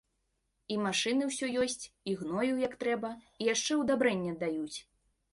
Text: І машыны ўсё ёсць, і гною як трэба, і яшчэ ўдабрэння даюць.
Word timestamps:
І 0.75 0.75
машыны 0.85 1.23
ўсё 1.31 1.49
ёсць, 1.63 1.85
і 2.11 2.15
гною 2.21 2.55
як 2.61 2.73
трэба, 2.83 3.11
і 3.43 3.49
яшчэ 3.53 3.77
ўдабрэння 3.83 4.33
даюць. 4.45 4.77